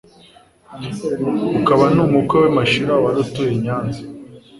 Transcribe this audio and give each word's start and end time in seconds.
akaba 1.59 1.85
n'umukwe 1.95 2.35
we 2.43 2.49
Mashira 2.57 2.93
wari 3.03 3.17
utuye 3.25 3.51
I 3.55 3.59
Nyanza 3.63 4.01